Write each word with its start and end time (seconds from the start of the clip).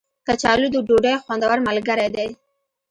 کچالو 0.27 0.67
د 0.73 0.77
ډوډۍ 0.87 1.15
خوندور 1.23 1.57
ملګری 1.67 2.07
دی 2.15 2.29